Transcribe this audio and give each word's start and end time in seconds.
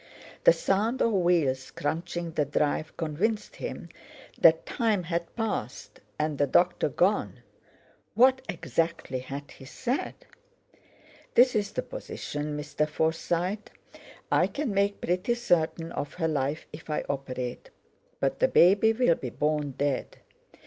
The 0.45 0.51
sound 0.51 0.99
of 1.03 1.11
wheels 1.11 1.69
crunching 1.69 2.31
the 2.31 2.43
drive 2.43 2.97
convinced 2.97 3.57
him 3.57 3.89
that 4.39 4.65
time 4.65 5.03
had 5.03 5.35
passed, 5.35 5.99
and 6.17 6.39
the 6.39 6.47
doctor 6.47 6.89
gone. 6.89 7.43
What, 8.15 8.41
exactly, 8.49 9.19
had 9.19 9.51
he 9.51 9.65
said? 9.65 10.15
"This 11.35 11.53
is 11.53 11.71
the 11.73 11.83
position, 11.83 12.57
Mr. 12.57 12.89
Forsyte. 12.89 13.69
I 14.31 14.47
can 14.47 14.73
make 14.73 15.01
pretty 15.01 15.35
certain 15.35 15.91
of 15.91 16.15
her 16.15 16.27
life 16.27 16.65
if 16.73 16.89
I 16.89 17.05
operate, 17.07 17.69
but 18.19 18.39
the 18.39 18.47
baby 18.47 18.93
will 18.93 19.13
be 19.13 19.29
born 19.29 19.75
dead. 19.77 20.17